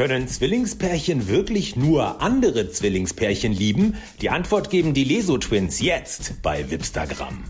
Können 0.00 0.28
Zwillingspärchen 0.28 1.28
wirklich 1.28 1.76
nur 1.76 2.22
andere 2.22 2.70
Zwillingspärchen 2.70 3.52
lieben? 3.52 3.98
Die 4.22 4.30
Antwort 4.30 4.70
geben 4.70 4.94
die 4.94 5.04
Leso-Twins 5.04 5.82
jetzt 5.82 6.40
bei 6.40 6.70
Wipstagram. 6.70 7.44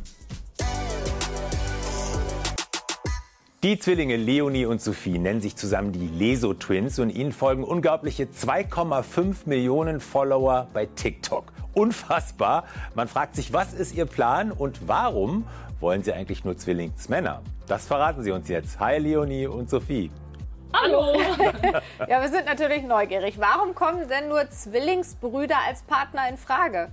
Die 3.62 3.78
Zwillinge 3.78 4.16
Leonie 4.16 4.64
und 4.64 4.82
Sophie 4.82 5.20
nennen 5.20 5.40
sich 5.40 5.54
zusammen 5.54 5.92
die 5.92 6.08
Leso 6.08 6.52
Twins 6.52 6.98
und 6.98 7.10
ihnen 7.10 7.30
folgen 7.30 7.62
unglaubliche 7.62 8.24
2,5 8.24 9.46
Millionen 9.46 10.00
Follower 10.00 10.66
bei 10.72 10.86
TikTok. 10.86 11.52
Unfassbar. 11.72 12.64
Man 12.96 13.06
fragt 13.06 13.36
sich, 13.36 13.52
was 13.52 13.74
ist 13.74 13.94
ihr 13.94 14.06
Plan 14.06 14.50
und 14.50 14.88
warum 14.88 15.46
wollen 15.78 16.02
sie 16.02 16.12
eigentlich 16.12 16.44
nur 16.44 16.56
Zwillingsmänner? 16.56 17.42
Das 17.68 17.86
verraten 17.86 18.24
sie 18.24 18.32
uns 18.32 18.48
jetzt. 18.48 18.80
Hi 18.80 18.98
Leonie 18.98 19.46
und 19.46 19.70
Sophie. 19.70 20.10
Hallo! 20.72 21.20
ja, 22.08 22.20
wir 22.22 22.28
sind 22.28 22.46
natürlich 22.46 22.82
neugierig. 22.82 23.38
Warum 23.38 23.74
kommen 23.74 24.08
denn 24.08 24.28
nur 24.28 24.48
Zwillingsbrüder 24.48 25.56
als 25.66 25.82
Partner 25.82 26.28
in 26.28 26.36
Frage? 26.36 26.88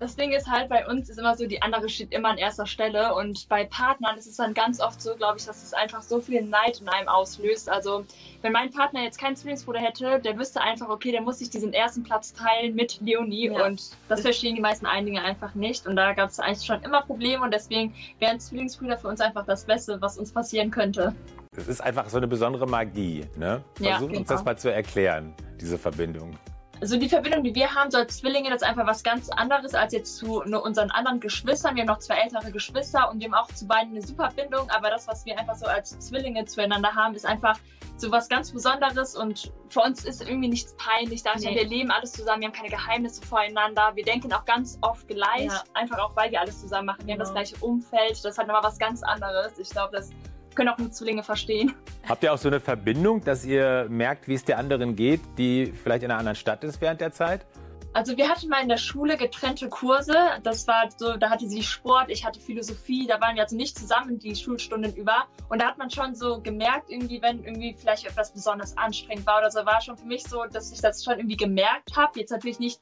Das 0.00 0.16
Ding 0.16 0.32
ist 0.32 0.50
halt, 0.50 0.68
bei 0.68 0.86
uns 0.88 1.08
ist 1.08 1.18
immer 1.18 1.36
so, 1.36 1.46
die 1.46 1.62
andere 1.62 1.88
steht 1.88 2.12
immer 2.12 2.30
an 2.30 2.38
erster 2.38 2.66
Stelle 2.66 3.14
und 3.14 3.48
bei 3.48 3.64
Partnern 3.64 4.18
ist 4.18 4.26
es 4.26 4.36
dann 4.36 4.52
ganz 4.52 4.80
oft 4.80 5.00
so, 5.00 5.14
glaube 5.14 5.38
ich, 5.38 5.46
dass 5.46 5.62
es 5.62 5.72
einfach 5.72 6.02
so 6.02 6.20
viel 6.20 6.42
Neid 6.42 6.80
in 6.80 6.88
einem 6.88 7.08
auslöst. 7.08 7.70
Also, 7.70 8.04
wenn 8.42 8.52
mein 8.52 8.70
Partner 8.72 9.02
jetzt 9.02 9.20
keinen 9.20 9.36
Zwillingsbruder 9.36 9.78
hätte, 9.78 10.20
der 10.20 10.36
wüsste 10.36 10.60
einfach, 10.60 10.88
okay, 10.88 11.12
der 11.12 11.22
muss 11.22 11.38
sich 11.38 11.48
diesen 11.48 11.72
ersten 11.72 12.02
Platz 12.02 12.32
teilen 12.32 12.74
mit 12.74 13.00
Leonie 13.00 13.50
ja. 13.50 13.66
und 13.66 13.82
das 14.08 14.22
verstehen 14.22 14.56
die 14.56 14.60
meisten 14.60 14.86
Einlinge 14.86 15.22
einfach 15.22 15.54
nicht 15.54 15.86
und 15.86 15.94
da 15.96 16.12
gab 16.12 16.30
es 16.30 16.40
eigentlich 16.40 16.66
schon 16.66 16.82
immer 16.82 17.02
Probleme 17.02 17.42
und 17.42 17.54
deswegen 17.54 17.94
wären 18.18 18.40
Zwillingsbrüder 18.40 18.98
für 18.98 19.08
uns 19.08 19.20
einfach 19.20 19.46
das 19.46 19.64
Beste, 19.64 20.00
was 20.00 20.18
uns 20.18 20.32
passieren 20.32 20.70
könnte. 20.70 21.14
Es 21.56 21.68
ist 21.68 21.80
einfach 21.80 22.08
so 22.08 22.16
eine 22.16 22.26
besondere 22.26 22.66
Magie. 22.66 23.26
Ne? 23.36 23.62
Versuch 23.76 24.10
ja, 24.10 24.18
uns 24.18 24.28
das 24.28 24.44
mal 24.44 24.58
zu 24.58 24.72
erklären, 24.72 25.32
diese 25.60 25.78
Verbindung. 25.78 26.36
Also 26.84 26.98
die 26.98 27.08
Verbindung, 27.08 27.42
die 27.42 27.54
wir 27.54 27.74
haben, 27.74 27.90
so 27.90 27.96
als 27.96 28.18
Zwillinge, 28.18 28.50
das 28.50 28.60
ist 28.60 28.68
einfach 28.68 28.86
was 28.86 29.02
ganz 29.02 29.30
anderes 29.30 29.74
als 29.74 29.94
jetzt 29.94 30.18
zu 30.18 30.42
unseren 30.42 30.90
anderen 30.90 31.18
Geschwistern. 31.18 31.76
Wir 31.76 31.80
haben 31.80 31.88
noch 31.88 32.00
zwei 32.00 32.16
ältere 32.16 32.52
Geschwister 32.52 33.10
und 33.10 33.20
wir 33.20 33.28
haben 33.28 33.32
auch 33.32 33.50
zu 33.54 33.66
beiden 33.66 33.92
eine 33.92 34.02
super 34.02 34.30
Bindung. 34.36 34.68
Aber 34.68 34.90
das, 34.90 35.08
was 35.08 35.24
wir 35.24 35.38
einfach 35.38 35.54
so 35.54 35.64
als 35.64 35.98
Zwillinge 35.98 36.44
zueinander 36.44 36.94
haben, 36.94 37.14
ist 37.14 37.24
einfach 37.24 37.58
so 37.96 38.12
was 38.12 38.28
ganz 38.28 38.52
Besonderes 38.52 39.16
und 39.16 39.50
für 39.70 39.80
uns 39.80 40.04
ist 40.04 40.28
irgendwie 40.28 40.48
nichts 40.48 40.76
peinlich. 40.76 41.22
Nee. 41.24 41.54
Wir 41.54 41.64
leben 41.64 41.90
alles 41.90 42.12
zusammen, 42.12 42.42
wir 42.42 42.48
haben 42.48 42.54
keine 42.54 42.68
Geheimnisse 42.68 43.22
voreinander. 43.22 43.92
Wir 43.94 44.04
denken 44.04 44.30
auch 44.34 44.44
ganz 44.44 44.76
oft 44.82 45.08
gleich, 45.08 45.46
ja. 45.46 45.64
einfach 45.72 45.98
auch, 46.00 46.14
weil 46.16 46.32
wir 46.32 46.42
alles 46.42 46.60
zusammen 46.60 46.84
machen. 46.84 47.06
Wir 47.06 47.14
genau. 47.14 47.26
haben 47.26 47.34
das 47.34 47.48
gleiche 47.48 47.64
Umfeld, 47.64 48.10
das 48.10 48.26
ist 48.26 48.36
halt 48.36 48.48
nochmal 48.48 48.64
was 48.64 48.78
ganz 48.78 49.02
anderes. 49.02 49.58
Ich 49.58 49.70
glaube, 49.70 49.96
das 49.96 50.10
können 50.54 50.68
auch 50.68 50.78
nur 50.78 50.90
Zwillinge 50.90 51.22
verstehen. 51.22 51.74
Habt 52.08 52.22
ihr 52.22 52.32
auch 52.32 52.38
so 52.38 52.48
eine 52.48 52.60
Verbindung, 52.60 53.22
dass 53.24 53.44
ihr 53.44 53.86
merkt, 53.88 54.28
wie 54.28 54.34
es 54.34 54.44
der 54.44 54.58
anderen 54.58 54.96
geht, 54.96 55.20
die 55.38 55.66
vielleicht 55.66 56.04
in 56.04 56.10
einer 56.10 56.18
anderen 56.18 56.36
Stadt 56.36 56.64
ist 56.64 56.80
während 56.80 57.00
der 57.00 57.12
Zeit? 57.12 57.46
Also 57.94 58.16
wir 58.16 58.28
hatten 58.28 58.48
mal 58.48 58.60
in 58.60 58.68
der 58.68 58.76
Schule 58.76 59.16
getrennte 59.16 59.68
Kurse. 59.68 60.14
Das 60.42 60.66
war 60.66 60.88
so, 60.96 61.16
da 61.16 61.30
hatte 61.30 61.48
sie 61.48 61.62
Sport, 61.62 62.10
ich 62.10 62.24
hatte 62.26 62.40
Philosophie. 62.40 63.06
Da 63.06 63.20
waren 63.20 63.36
wir 63.36 63.42
also 63.44 63.56
nicht 63.56 63.78
zusammen 63.78 64.18
die 64.18 64.34
Schulstunden 64.34 64.94
über. 64.96 65.26
Und 65.48 65.62
da 65.62 65.68
hat 65.68 65.78
man 65.78 65.90
schon 65.90 66.16
so 66.16 66.40
gemerkt, 66.40 66.90
irgendwie, 66.90 67.22
wenn 67.22 67.44
irgendwie 67.44 67.72
vielleicht 67.78 68.04
etwas 68.04 68.32
besonders 68.32 68.76
anstrengend 68.76 69.26
war 69.26 69.38
oder 69.38 69.50
so, 69.52 69.64
war 69.64 69.80
schon 69.80 69.96
für 69.96 70.06
mich 70.06 70.24
so, 70.24 70.44
dass 70.44 70.72
ich 70.72 70.80
das 70.80 71.04
schon 71.04 71.18
irgendwie 71.18 71.36
gemerkt 71.36 71.96
habe. 71.96 72.18
Jetzt 72.18 72.30
natürlich 72.30 72.58
nicht 72.58 72.80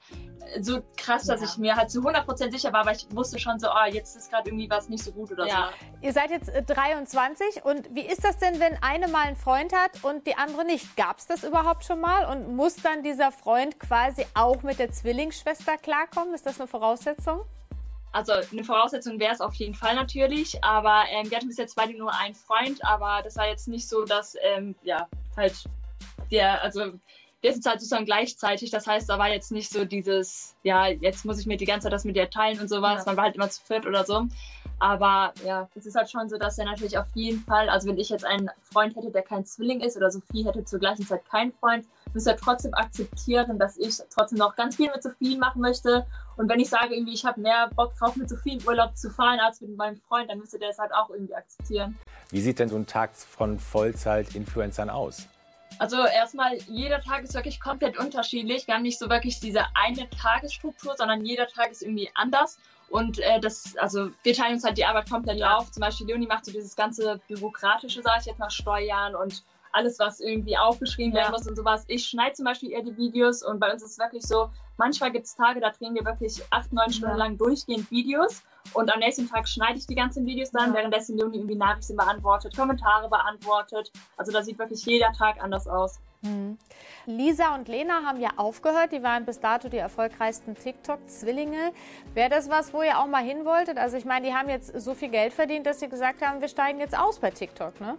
so 0.60 0.82
krass, 0.96 1.24
dass 1.24 1.40
ja. 1.40 1.46
ich 1.46 1.58
mir 1.58 1.76
halt 1.76 1.90
zu 1.90 2.00
100% 2.00 2.50
sicher 2.50 2.72
war, 2.72 2.80
aber 2.80 2.92
ich 2.92 3.06
wusste 3.10 3.38
schon 3.38 3.58
so, 3.58 3.68
oh, 3.68 3.90
jetzt 3.90 4.16
ist 4.16 4.30
gerade 4.30 4.48
irgendwie 4.48 4.68
was 4.68 4.88
nicht 4.88 5.04
so 5.04 5.12
gut 5.12 5.32
oder 5.32 5.46
ja. 5.46 5.70
so. 5.70 6.06
Ihr 6.06 6.12
seid 6.12 6.30
jetzt 6.30 6.50
23 6.66 7.56
äh, 7.56 7.60
und 7.62 7.94
wie 7.94 8.02
ist 8.02 8.24
das 8.24 8.38
denn, 8.38 8.60
wenn 8.60 8.76
eine 8.82 9.08
mal 9.08 9.26
einen 9.26 9.36
Freund 9.36 9.72
hat 9.72 10.02
und 10.02 10.26
die 10.26 10.36
andere 10.36 10.64
nicht? 10.64 10.96
Gab 10.96 11.18
es 11.18 11.26
das 11.26 11.44
überhaupt 11.44 11.84
schon 11.84 12.00
mal 12.00 12.26
und 12.26 12.54
muss 12.54 12.76
dann 12.76 13.02
dieser 13.02 13.32
Freund 13.32 13.78
quasi 13.78 14.26
auch 14.34 14.62
mit 14.62 14.78
der 14.78 14.92
Zwillingsschwester 15.02 15.76
klarkommen? 15.78 16.32
Ist 16.32 16.46
das 16.46 16.60
eine 16.60 16.68
Voraussetzung? 16.68 17.40
Also 18.12 18.32
eine 18.32 18.62
Voraussetzung 18.62 19.18
wäre 19.18 19.32
es 19.32 19.40
auf 19.40 19.54
jeden 19.54 19.74
Fall 19.74 19.94
natürlich, 19.96 20.62
aber 20.62 21.04
ähm, 21.10 21.28
wir 21.30 21.38
hatten 21.38 21.48
bis 21.48 21.56
jetzt 21.56 21.74
beide 21.74 21.96
nur 21.96 22.14
einen 22.14 22.34
Freund, 22.34 22.84
aber 22.84 23.22
das 23.24 23.36
war 23.36 23.48
jetzt 23.48 23.66
nicht 23.68 23.88
so, 23.88 24.04
dass 24.04 24.36
ähm, 24.40 24.74
ja 24.82 25.08
halt 25.36 25.54
der, 26.30 26.62
also 26.62 26.92
wir 27.40 27.52
sind 27.52 27.66
halt 27.66 27.80
sozusagen 27.80 28.04
gleichzeitig, 28.04 28.70
das 28.70 28.86
heißt, 28.86 29.08
da 29.08 29.18
war 29.18 29.28
jetzt 29.28 29.50
nicht 29.50 29.70
so 29.70 29.84
dieses, 29.84 30.54
ja, 30.62 30.86
jetzt 30.86 31.24
muss 31.24 31.40
ich 31.40 31.46
mir 31.46 31.56
die 31.56 31.64
ganze 31.64 31.86
Zeit 31.86 31.92
das 31.92 32.04
mit 32.04 32.14
dir 32.14 32.30
teilen 32.30 32.60
und 32.60 32.68
sowas, 32.68 33.00
ja. 33.00 33.04
man 33.06 33.16
war 33.16 33.24
halt 33.24 33.34
immer 33.34 33.50
zu 33.50 33.62
viert 33.62 33.86
oder 33.86 34.04
so. 34.04 34.28
Aber 34.82 35.32
ja, 35.44 35.68
es 35.76 35.86
ist 35.86 35.94
halt 35.94 36.10
schon 36.10 36.28
so, 36.28 36.38
dass 36.38 36.58
er 36.58 36.64
natürlich 36.64 36.98
auf 36.98 37.06
jeden 37.14 37.38
Fall, 37.44 37.68
also 37.68 37.86
wenn 37.88 37.98
ich 37.98 38.08
jetzt 38.08 38.24
einen 38.24 38.50
Freund 38.62 38.96
hätte, 38.96 39.12
der 39.12 39.22
kein 39.22 39.44
Zwilling 39.46 39.80
ist 39.80 39.96
oder 39.96 40.10
Sophie 40.10 40.44
hätte 40.44 40.64
zur 40.64 40.80
gleichen 40.80 41.06
Zeit 41.06 41.24
keinen 41.24 41.52
Freund, 41.52 41.86
müsste 42.12 42.30
er 42.30 42.36
trotzdem 42.36 42.74
akzeptieren, 42.74 43.60
dass 43.60 43.76
ich 43.76 43.96
trotzdem 44.12 44.38
noch 44.38 44.56
ganz 44.56 44.74
viel 44.74 44.90
mit 44.90 45.00
Sophie 45.00 45.36
machen 45.36 45.62
möchte. 45.62 46.04
Und 46.36 46.48
wenn 46.48 46.58
ich 46.58 46.68
sage, 46.68 46.96
irgendwie, 46.96 47.14
ich 47.14 47.24
habe 47.24 47.40
mehr 47.40 47.70
Bock 47.76 47.94
drauf, 47.94 48.16
mit 48.16 48.28
Sophie 48.28 48.54
in 48.54 48.66
Urlaub 48.66 48.96
zu 48.96 49.08
fahren 49.08 49.38
als 49.38 49.60
mit 49.60 49.76
meinem 49.76 50.00
Freund, 50.08 50.28
dann 50.28 50.40
müsste 50.40 50.58
der 50.58 50.70
es 50.70 50.80
halt 50.80 50.92
auch 50.92 51.10
irgendwie 51.10 51.36
akzeptieren. 51.36 51.96
Wie 52.30 52.40
sieht 52.40 52.58
denn 52.58 52.68
so 52.68 52.74
ein 52.74 52.86
Tag 52.88 53.14
von 53.14 53.60
Vollzeit-Influencern 53.60 54.90
aus? 54.90 55.28
Also 55.78 56.04
erstmal, 56.04 56.56
jeder 56.66 57.00
Tag 57.00 57.22
ist 57.22 57.34
wirklich 57.34 57.60
komplett 57.60 57.98
unterschiedlich. 57.98 58.66
Wir 58.66 58.74
haben 58.74 58.82
nicht 58.82 58.98
so 58.98 59.08
wirklich 59.08 59.38
diese 59.38 59.64
eine 59.74 60.10
Tagesstruktur, 60.10 60.96
sondern 60.96 61.24
jeder 61.24 61.46
Tag 61.46 61.70
ist 61.70 61.82
irgendwie 61.82 62.10
anders. 62.14 62.58
Und 62.92 63.18
äh, 63.20 63.40
das, 63.40 63.74
also 63.78 64.10
wir 64.22 64.34
teilen 64.34 64.54
uns 64.54 64.64
halt 64.64 64.76
die 64.76 64.84
Arbeit 64.84 65.08
komplett 65.08 65.38
ja. 65.38 65.56
auf. 65.56 65.70
Zum 65.70 65.80
Beispiel 65.80 66.06
Leonie 66.06 66.26
macht 66.26 66.44
so 66.44 66.52
dieses 66.52 66.76
ganze 66.76 67.18
bürokratische, 67.26 68.02
sage 68.02 68.18
ich 68.20 68.26
jetzt 68.26 68.38
mal, 68.38 68.50
Steuern 68.50 69.14
und 69.14 69.42
alles, 69.72 69.98
was 69.98 70.20
irgendwie 70.20 70.58
aufgeschrieben 70.58 71.14
werden 71.14 71.32
muss 71.32 71.48
und 71.48 71.56
sowas. 71.56 71.84
Ich 71.88 72.04
schneide 72.04 72.34
zum 72.34 72.44
Beispiel 72.44 72.70
eher 72.70 72.82
die 72.82 72.94
Videos 72.98 73.42
und 73.42 73.60
bei 73.60 73.72
uns 73.72 73.82
ist 73.82 73.92
es 73.92 73.98
wirklich 73.98 74.22
so, 74.24 74.50
manchmal 74.76 75.10
gibt 75.10 75.24
es 75.24 75.34
Tage, 75.34 75.60
da 75.60 75.70
drehen 75.70 75.94
wir 75.94 76.04
wirklich 76.04 76.42
acht, 76.50 76.70
neun 76.74 76.92
Stunden 76.92 77.16
ja. 77.16 77.24
lang 77.24 77.38
durchgehend 77.38 77.90
Videos 77.90 78.42
und 78.74 78.92
am 78.92 79.00
nächsten 79.00 79.28
Tag 79.28 79.48
schneide 79.48 79.78
ich 79.78 79.86
die 79.86 79.94
ganzen 79.94 80.26
Videos 80.26 80.50
dann, 80.50 80.70
ja. 80.70 80.76
währenddessen 80.76 81.16
Leonie 81.16 81.38
irgendwie 81.38 81.56
Nachrichten 81.56 81.96
beantwortet, 81.96 82.56
Kommentare 82.56 83.08
beantwortet. 83.08 83.90
Also 84.16 84.32
da 84.32 84.42
sieht 84.42 84.58
wirklich 84.58 84.84
jeder 84.84 85.12
Tag 85.12 85.42
anders 85.42 85.66
aus. 85.66 86.00
Mhm. 86.22 86.56
Lisa 87.06 87.54
und 87.54 87.68
Lena 87.68 88.04
haben 88.04 88.20
ja 88.20 88.30
aufgehört. 88.36 88.92
Die 88.92 89.02
waren 89.02 89.24
bis 89.24 89.40
dato 89.40 89.68
die 89.68 89.78
erfolgreichsten 89.78 90.54
TikTok-Zwillinge. 90.54 91.72
Wäre 92.14 92.30
das 92.30 92.48
was, 92.48 92.72
wo 92.72 92.82
ihr 92.82 92.98
auch 92.98 93.06
mal 93.06 93.24
hin 93.24 93.44
wolltet? 93.44 93.76
Also 93.76 93.96
ich 93.96 94.04
meine, 94.04 94.26
die 94.26 94.34
haben 94.34 94.48
jetzt 94.48 94.80
so 94.80 94.94
viel 94.94 95.08
Geld 95.08 95.32
verdient, 95.32 95.66
dass 95.66 95.80
sie 95.80 95.88
gesagt 95.88 96.22
haben, 96.22 96.40
wir 96.40 96.48
steigen 96.48 96.78
jetzt 96.78 96.96
aus 96.96 97.18
bei 97.18 97.30
TikTok, 97.30 97.80
ne? 97.80 97.98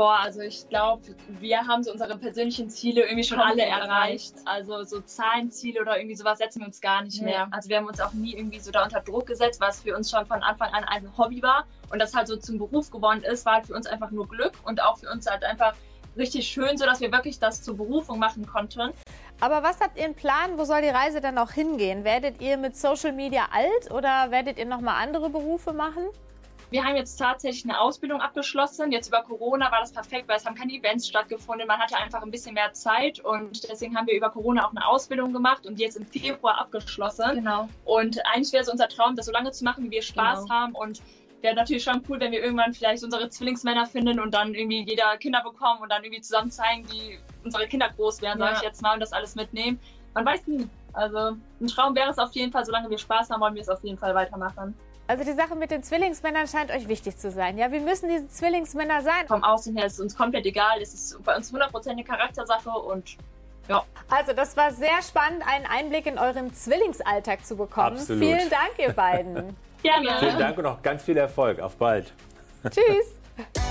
Boah, 0.00 0.20
also 0.20 0.40
ich 0.40 0.66
glaube, 0.66 1.02
wir 1.40 1.58
haben 1.66 1.82
so 1.82 1.92
unsere 1.92 2.16
persönlichen 2.16 2.70
Ziele 2.70 3.02
irgendwie 3.02 3.22
schon 3.22 3.38
alle 3.38 3.66
erreicht. 3.66 4.32
Also 4.46 4.82
so 4.82 5.02
Zahlenziele 5.02 5.78
oder 5.78 5.98
irgendwie 5.98 6.16
sowas 6.16 6.38
setzen 6.38 6.60
wir 6.60 6.68
uns 6.68 6.80
gar 6.80 7.02
nicht 7.02 7.20
mehr. 7.20 7.48
Also 7.50 7.68
wir 7.68 7.76
haben 7.76 7.86
uns 7.86 8.00
auch 8.00 8.14
nie 8.14 8.34
irgendwie 8.34 8.60
so 8.60 8.70
da 8.70 8.82
unter 8.82 9.00
Druck 9.00 9.26
gesetzt, 9.26 9.60
was 9.60 9.82
für 9.82 9.94
uns 9.94 10.10
schon 10.10 10.24
von 10.24 10.42
Anfang 10.42 10.72
an 10.72 10.84
ein 10.84 11.18
Hobby 11.18 11.42
war. 11.42 11.66
Und 11.92 11.98
das 11.98 12.14
halt 12.14 12.28
so 12.28 12.36
zum 12.36 12.56
Beruf 12.56 12.90
geworden 12.90 13.22
ist, 13.24 13.44
war 13.44 13.56
halt 13.56 13.66
für 13.66 13.74
uns 13.74 13.86
einfach 13.86 14.10
nur 14.10 14.26
Glück 14.26 14.54
und 14.64 14.82
auch 14.82 14.96
für 14.96 15.10
uns 15.10 15.26
halt 15.26 15.44
einfach 15.44 15.74
richtig 16.16 16.48
schön, 16.48 16.78
so 16.78 16.86
dass 16.86 17.02
wir 17.02 17.12
wirklich 17.12 17.38
das 17.38 17.62
zur 17.62 17.76
Berufung 17.76 18.18
machen 18.18 18.46
konnten. 18.46 18.94
Aber 19.42 19.62
was 19.62 19.80
habt 19.80 19.98
ihr 19.98 20.06
einen 20.06 20.14
Plan? 20.14 20.56
Wo 20.56 20.64
soll 20.64 20.80
die 20.80 20.88
Reise 20.88 21.20
dann 21.20 21.34
noch 21.34 21.52
hingehen? 21.52 22.04
Werdet 22.04 22.40
ihr 22.40 22.56
mit 22.56 22.74
Social 22.74 23.12
Media 23.12 23.48
alt 23.52 23.90
oder 23.90 24.30
werdet 24.30 24.58
ihr 24.58 24.64
nochmal 24.64 24.94
andere 25.02 25.28
Berufe 25.28 25.74
machen? 25.74 26.04
Wir 26.70 26.84
haben 26.84 26.94
jetzt 26.94 27.16
tatsächlich 27.16 27.64
eine 27.64 27.80
Ausbildung 27.80 28.20
abgeschlossen. 28.20 28.92
Jetzt 28.92 29.08
über 29.08 29.22
Corona 29.22 29.72
war 29.72 29.80
das 29.80 29.92
perfekt, 29.92 30.28
weil 30.28 30.36
es 30.36 30.46
haben 30.46 30.54
keine 30.54 30.72
Events 30.72 31.08
stattgefunden. 31.08 31.66
Man 31.66 31.80
hatte 31.80 31.96
einfach 31.96 32.22
ein 32.22 32.30
bisschen 32.30 32.54
mehr 32.54 32.72
Zeit 32.72 33.18
und 33.20 33.68
deswegen 33.68 33.96
haben 33.96 34.06
wir 34.06 34.14
über 34.14 34.30
Corona 34.30 34.66
auch 34.66 34.70
eine 34.70 34.86
Ausbildung 34.86 35.32
gemacht 35.32 35.66
und 35.66 35.78
die 35.78 35.82
jetzt 35.82 35.96
im 35.96 36.06
Februar 36.06 36.60
abgeschlossen. 36.60 37.34
Genau. 37.34 37.68
Und 37.84 38.24
eigentlich 38.26 38.52
wäre 38.52 38.62
es 38.62 38.68
unser 38.68 38.88
Traum, 38.88 39.16
das 39.16 39.26
so 39.26 39.32
lange 39.32 39.50
zu 39.50 39.64
machen, 39.64 39.84
wie 39.84 39.90
wir 39.90 40.02
Spaß 40.02 40.42
genau. 40.42 40.54
haben 40.54 40.74
und 40.74 41.02
wäre 41.42 41.56
natürlich 41.56 41.82
schon 41.82 42.02
cool, 42.08 42.20
wenn 42.20 42.32
wir 42.32 42.42
irgendwann 42.42 42.72
vielleicht 42.72 43.02
unsere 43.02 43.28
Zwillingsmänner 43.28 43.86
finden 43.86 44.20
und 44.20 44.32
dann 44.32 44.54
irgendwie 44.54 44.82
jeder 44.82 45.16
Kinder 45.16 45.42
bekommen 45.42 45.80
und 45.80 45.90
dann 45.90 46.04
irgendwie 46.04 46.20
zusammen 46.22 46.50
zeigen, 46.50 46.86
wie 46.92 47.18
unsere 47.44 47.66
Kinder 47.66 47.90
groß 47.96 48.22
werden, 48.22 48.40
ja. 48.40 48.46
sage 48.46 48.58
ich 48.58 48.62
jetzt 48.62 48.82
mal, 48.82 48.94
und 48.94 49.00
das 49.00 49.12
alles 49.12 49.34
mitnehmen. 49.34 49.80
Man 50.14 50.24
weiß 50.24 50.46
nie. 50.46 50.68
Also 50.92 51.36
ein 51.60 51.66
Traum 51.66 51.94
wäre 51.94 52.10
es 52.10 52.18
auf 52.18 52.32
jeden 52.32 52.52
Fall, 52.52 52.64
solange 52.64 52.90
wir 52.90 52.98
Spaß 52.98 53.30
haben, 53.30 53.40
wollen 53.40 53.54
wir 53.54 53.62
es 53.62 53.68
auf 53.68 53.82
jeden 53.82 53.98
Fall 53.98 54.14
weitermachen. 54.14 54.74
Also 55.06 55.24
die 55.24 55.32
Sache 55.32 55.56
mit 55.56 55.72
den 55.72 55.82
Zwillingsmännern 55.82 56.46
scheint 56.46 56.70
euch 56.70 56.86
wichtig 56.86 57.18
zu 57.18 57.32
sein. 57.32 57.58
Ja, 57.58 57.72
wie 57.72 57.80
müssen 57.80 58.08
diese 58.08 58.28
Zwillingsmänner 58.28 59.02
sein? 59.02 59.26
Vom 59.26 59.42
Aussehen 59.42 59.76
her 59.76 59.86
ist 59.86 59.94
es 59.94 60.00
uns 60.00 60.16
komplett 60.16 60.46
egal. 60.46 60.80
Es 60.80 60.94
ist 60.94 61.24
bei 61.24 61.34
uns 61.34 61.52
100% 61.52 61.90
eine 61.90 62.04
Charaktersache 62.04 62.70
und 62.70 63.16
ja. 63.68 63.82
Also 64.08 64.32
das 64.32 64.56
war 64.56 64.72
sehr 64.72 65.02
spannend, 65.02 65.42
einen 65.46 65.66
Einblick 65.66 66.06
in 66.06 66.18
euren 66.18 66.54
Zwillingsalltag 66.54 67.44
zu 67.44 67.56
bekommen. 67.56 67.96
Absolut. 67.96 68.22
Vielen 68.22 68.50
Dank, 68.50 68.72
ihr 68.78 68.92
beiden. 68.92 69.56
Gerne. 69.82 70.16
Vielen 70.18 70.38
Dank 70.38 70.58
und 70.58 70.64
noch 70.64 70.82
ganz 70.82 71.02
viel 71.02 71.16
Erfolg. 71.16 71.60
Auf 71.60 71.76
bald. 71.76 72.12
Tschüss. 72.70 73.16